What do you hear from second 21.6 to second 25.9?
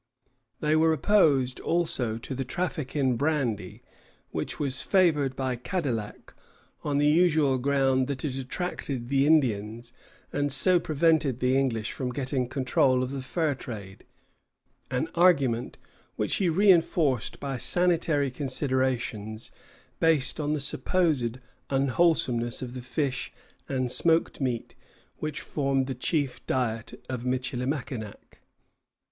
unwholesomeness of the fish and smoked meat which formed